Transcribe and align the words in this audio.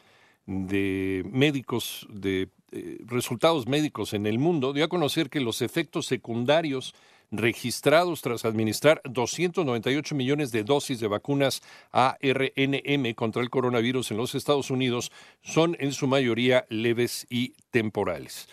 de 0.47 1.25
médicos, 1.31 2.06
de 2.11 2.48
eh, 2.72 2.98
resultados 3.06 3.67
médicos 3.67 4.15
en 4.15 4.27
el 4.27 4.39
mundo, 4.39 4.72
dio 4.72 4.84
a 4.84 4.89
conocer 4.89 5.31
que 5.31 5.41
los 5.41 5.62
efectos 5.62 6.06
secundarios 6.06 6.95
registrados 7.30 8.22
tras 8.22 8.44
administrar 8.44 9.00
298 9.05 10.14
millones 10.14 10.53
de 10.53 10.64
dosis 10.64 11.00
de 11.00 11.08
vacunas 11.08 11.62
ARNM 11.92 13.14
contra 13.14 13.42
el 13.42 13.50
coronavirus 13.50 14.11
en 14.11 14.16
los 14.16 14.34
Estados 14.34 14.70
Unidos 14.70 15.12
son 15.42 15.77
en 15.81 15.92
su 15.92 16.06
mayoría 16.06 16.66
leves 16.69 17.27
y 17.31 17.55
temporales. 17.70 18.48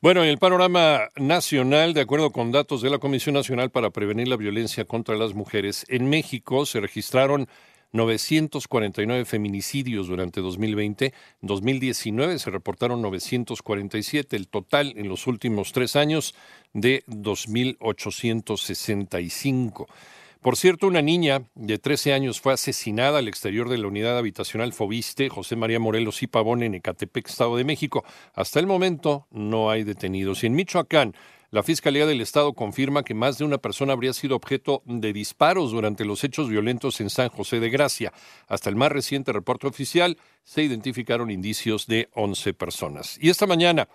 Bueno, 0.00 0.24
en 0.24 0.28
el 0.28 0.38
panorama 0.38 1.02
nacional, 1.14 1.94
de 1.94 2.00
acuerdo 2.00 2.32
con 2.32 2.50
datos 2.50 2.82
de 2.82 2.90
la 2.90 2.98
Comisión 2.98 3.36
Nacional 3.36 3.70
para 3.70 3.90
Prevenir 3.90 4.26
la 4.26 4.36
Violencia 4.36 4.86
contra 4.86 5.14
las 5.14 5.34
Mujeres, 5.34 5.86
en 5.88 6.08
México 6.08 6.66
se 6.66 6.80
registraron 6.80 7.46
949 7.92 9.24
feminicidios 9.24 10.08
durante 10.08 10.40
2020. 10.40 11.06
En 11.06 11.12
2019 11.42 12.38
se 12.38 12.50
reportaron 12.50 13.00
947, 13.02 14.36
el 14.36 14.48
total 14.48 14.94
en 14.96 15.08
los 15.08 15.26
últimos 15.26 15.72
tres 15.72 15.96
años 15.96 16.34
de 16.72 17.04
2.865. 17.06 19.86
Por 20.46 20.56
cierto, 20.56 20.86
una 20.86 21.02
niña 21.02 21.42
de 21.56 21.78
13 21.78 22.12
años 22.12 22.40
fue 22.40 22.52
asesinada 22.52 23.18
al 23.18 23.26
exterior 23.26 23.68
de 23.68 23.78
la 23.78 23.88
unidad 23.88 24.16
habitacional 24.16 24.72
Fobiste, 24.72 25.28
José 25.28 25.56
María 25.56 25.80
Morelos 25.80 26.22
y 26.22 26.28
Pavón, 26.28 26.62
en 26.62 26.76
Ecatepec, 26.76 27.28
Estado 27.28 27.56
de 27.56 27.64
México. 27.64 28.04
Hasta 28.32 28.60
el 28.60 28.68
momento 28.68 29.26
no 29.32 29.70
hay 29.70 29.82
detenidos. 29.82 30.44
Y 30.44 30.46
en 30.46 30.54
Michoacán, 30.54 31.16
la 31.50 31.62
Fiscalía 31.62 32.06
del 32.06 32.20
Estado 32.20 32.52
confirma 32.52 33.02
que 33.02 33.14
más 33.14 33.38
de 33.38 33.44
una 33.44 33.58
persona 33.58 33.92
habría 33.92 34.12
sido 34.12 34.36
objeto 34.36 34.82
de 34.84 35.12
disparos 35.12 35.70
durante 35.70 36.04
los 36.04 36.24
hechos 36.24 36.48
violentos 36.48 37.00
en 37.00 37.10
San 37.10 37.28
José 37.28 37.60
de 37.60 37.70
Gracia. 37.70 38.12
Hasta 38.48 38.68
el 38.68 38.76
más 38.76 38.90
reciente 38.90 39.32
reporte 39.32 39.66
oficial 39.66 40.18
se 40.44 40.62
identificaron 40.62 41.30
indicios 41.30 41.86
de 41.86 42.08
11 42.14 42.54
personas. 42.54 43.18
Y 43.20 43.30
esta 43.30 43.46
mañana 43.46 43.88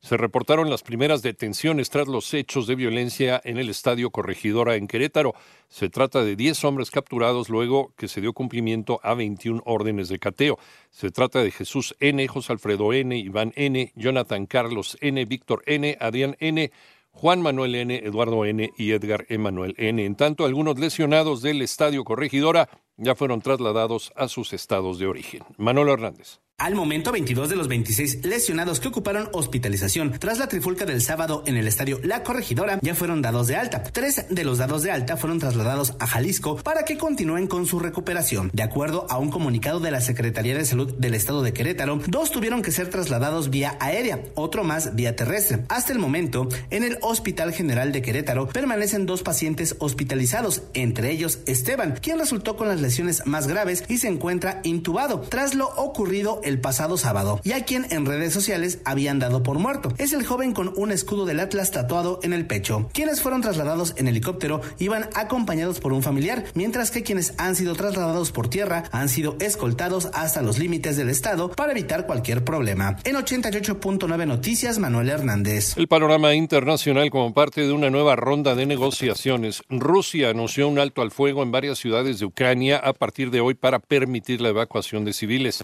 se 0.00 0.16
reportaron 0.16 0.70
las 0.70 0.82
primeras 0.82 1.22
detenciones 1.22 1.90
tras 1.90 2.06
los 2.06 2.32
hechos 2.32 2.66
de 2.66 2.76
violencia 2.76 3.40
en 3.44 3.58
el 3.58 3.68
Estadio 3.68 4.10
Corregidora 4.10 4.76
en 4.76 4.86
Querétaro. 4.86 5.34
Se 5.68 5.90
trata 5.90 6.24
de 6.24 6.36
10 6.36 6.64
hombres 6.64 6.90
capturados 6.90 7.48
luego 7.48 7.92
que 7.96 8.08
se 8.08 8.20
dio 8.20 8.32
cumplimiento 8.32 9.00
a 9.02 9.14
21 9.14 9.62
órdenes 9.66 10.08
de 10.08 10.18
cateo. 10.18 10.58
Se 10.90 11.10
trata 11.10 11.42
de 11.42 11.50
Jesús 11.50 11.96
N., 11.98 12.26
José 12.28 12.52
Alfredo 12.52 12.92
N., 12.92 13.16
Iván 13.16 13.52
N., 13.56 13.92
Jonathan 13.96 14.46
Carlos 14.46 14.96
N., 15.00 15.24
Víctor 15.24 15.62
N., 15.66 15.96
Adrián 16.00 16.36
N., 16.38 16.70
Juan 17.10 17.42
Manuel 17.42 17.74
N., 17.74 17.96
Eduardo 17.96 18.44
N. 18.44 18.70
y 18.78 18.92
Edgar 18.92 19.26
Emanuel 19.28 19.74
N. 19.78 20.04
En 20.04 20.14
tanto, 20.14 20.44
algunos 20.44 20.78
lesionados 20.78 21.42
del 21.42 21.60
Estadio 21.62 22.04
Corregidora 22.04 22.68
ya 22.96 23.16
fueron 23.16 23.40
trasladados 23.40 24.12
a 24.14 24.28
sus 24.28 24.52
estados 24.52 25.00
de 25.00 25.06
origen. 25.06 25.42
Manolo 25.56 25.92
Hernández. 25.92 26.38
Al 26.60 26.74
momento, 26.74 27.12
22 27.12 27.50
de 27.50 27.54
los 27.54 27.68
26 27.68 28.24
lesionados 28.24 28.80
que 28.80 28.88
ocuparon 28.88 29.28
hospitalización 29.32 30.18
tras 30.18 30.40
la 30.40 30.48
trifulca 30.48 30.84
del 30.84 31.00
sábado 31.00 31.44
en 31.46 31.56
el 31.56 31.68
estadio 31.68 32.00
La 32.02 32.24
Corregidora 32.24 32.80
ya 32.82 32.96
fueron 32.96 33.22
dados 33.22 33.46
de 33.46 33.54
alta. 33.54 33.84
Tres 33.84 34.26
de 34.28 34.42
los 34.42 34.58
dados 34.58 34.82
de 34.82 34.90
alta 34.90 35.16
fueron 35.16 35.38
trasladados 35.38 35.94
a 36.00 36.08
Jalisco 36.08 36.56
para 36.56 36.84
que 36.84 36.98
continúen 36.98 37.46
con 37.46 37.64
su 37.64 37.78
recuperación. 37.78 38.50
De 38.52 38.64
acuerdo 38.64 39.06
a 39.08 39.18
un 39.18 39.30
comunicado 39.30 39.78
de 39.78 39.92
la 39.92 40.00
Secretaría 40.00 40.58
de 40.58 40.64
Salud 40.64 40.92
del 40.94 41.14
Estado 41.14 41.44
de 41.44 41.52
Querétaro, 41.52 42.00
dos 42.08 42.32
tuvieron 42.32 42.60
que 42.62 42.72
ser 42.72 42.90
trasladados 42.90 43.50
vía 43.50 43.76
aérea, 43.78 44.24
otro 44.34 44.64
más 44.64 44.96
vía 44.96 45.14
terrestre. 45.14 45.64
Hasta 45.68 45.92
el 45.92 46.00
momento, 46.00 46.48
en 46.70 46.82
el 46.82 46.98
Hospital 47.02 47.52
General 47.52 47.92
de 47.92 48.02
Querétaro 48.02 48.48
permanecen 48.48 49.06
dos 49.06 49.22
pacientes 49.22 49.76
hospitalizados, 49.78 50.62
entre 50.74 51.12
ellos 51.12 51.38
Esteban, 51.46 51.96
quien 52.02 52.18
resultó 52.18 52.56
con 52.56 52.66
las 52.66 52.80
lesiones 52.80 53.24
más 53.26 53.46
graves 53.46 53.84
y 53.86 53.98
se 53.98 54.08
encuentra 54.08 54.60
intubado 54.64 55.20
tras 55.20 55.54
lo 55.54 55.68
ocurrido 55.76 56.40
el 56.48 56.60
pasado 56.60 56.96
sábado 56.96 57.40
y 57.44 57.52
a 57.52 57.64
quien 57.64 57.86
en 57.90 58.06
redes 58.06 58.32
sociales 58.32 58.80
habían 58.84 59.18
dado 59.18 59.42
por 59.42 59.58
muerto. 59.58 59.92
Es 59.98 60.12
el 60.12 60.26
joven 60.26 60.52
con 60.52 60.72
un 60.76 60.90
escudo 60.90 61.26
del 61.26 61.40
Atlas 61.40 61.70
tatuado 61.70 62.20
en 62.22 62.32
el 62.32 62.46
pecho. 62.46 62.88
Quienes 62.92 63.20
fueron 63.20 63.42
trasladados 63.42 63.94
en 63.96 64.08
helicóptero 64.08 64.60
iban 64.78 65.08
acompañados 65.14 65.80
por 65.80 65.92
un 65.92 66.02
familiar, 66.02 66.44
mientras 66.54 66.90
que 66.90 67.02
quienes 67.02 67.34
han 67.38 67.54
sido 67.54 67.74
trasladados 67.74 68.32
por 68.32 68.48
tierra 68.48 68.84
han 68.90 69.08
sido 69.08 69.36
escoltados 69.40 70.08
hasta 70.14 70.42
los 70.42 70.58
límites 70.58 70.96
del 70.96 71.10
estado 71.10 71.50
para 71.50 71.72
evitar 71.72 72.06
cualquier 72.06 72.44
problema. 72.44 72.96
En 73.04 73.16
88.9 73.16 74.26
Noticias, 74.26 74.78
Manuel 74.78 75.10
Hernández. 75.10 75.76
El 75.76 75.88
panorama 75.88 76.34
internacional 76.34 77.10
como 77.10 77.34
parte 77.34 77.60
de 77.60 77.72
una 77.72 77.90
nueva 77.90 78.16
ronda 78.16 78.54
de 78.54 78.66
negociaciones. 78.66 79.62
Rusia 79.68 80.30
anunció 80.30 80.68
un 80.68 80.78
alto 80.78 81.02
al 81.02 81.10
fuego 81.10 81.42
en 81.42 81.52
varias 81.52 81.78
ciudades 81.78 82.18
de 82.18 82.26
Ucrania 82.26 82.78
a 82.78 82.92
partir 82.92 83.30
de 83.30 83.40
hoy 83.40 83.54
para 83.54 83.78
permitir 83.78 84.40
la 84.40 84.48
evacuación 84.48 85.04
de 85.04 85.12
civiles. 85.12 85.62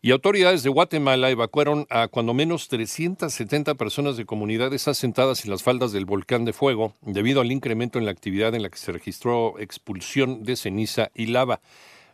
Y 0.00 0.12
autoridades 0.12 0.62
de 0.62 0.70
Guatemala 0.70 1.28
evacuaron 1.28 1.84
a 1.90 2.06
cuando 2.06 2.32
menos 2.32 2.68
370 2.68 3.74
personas 3.74 4.16
de 4.16 4.26
comunidades 4.26 4.86
asentadas 4.86 5.44
en 5.44 5.50
las 5.50 5.64
faldas 5.64 5.90
del 5.90 6.04
volcán 6.04 6.44
de 6.44 6.52
fuego 6.52 6.92
debido 7.02 7.40
al 7.40 7.50
incremento 7.50 7.98
en 7.98 8.04
la 8.04 8.12
actividad 8.12 8.54
en 8.54 8.62
la 8.62 8.70
que 8.70 8.78
se 8.78 8.92
registró 8.92 9.58
expulsión 9.58 10.44
de 10.44 10.54
ceniza 10.54 11.10
y 11.16 11.26
lava. 11.26 11.60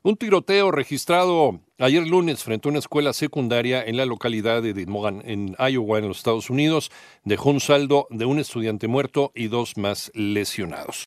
Un 0.03 0.17
tiroteo 0.17 0.71
registrado 0.71 1.61
ayer 1.79 2.07
lunes 2.07 2.43
frente 2.43 2.69
a 2.69 2.71
una 2.71 2.79
escuela 2.79 3.13
secundaria 3.13 3.85
en 3.85 3.99
la 3.99 4.07
localidad 4.07 4.63
de 4.63 4.87
Mogan, 4.87 5.23
en 5.27 5.55
Iowa, 5.59 5.99
en 5.99 6.09
los 6.09 6.17
Estados 6.17 6.49
Unidos, 6.49 6.91
dejó 7.23 7.51
un 7.51 7.61
saldo 7.61 8.07
de 8.09 8.25
un 8.25 8.39
estudiante 8.39 8.89
muerto 8.89 9.31
y 9.35 9.49
dos 9.49 9.77
más 9.77 10.11
lesionados. 10.15 11.03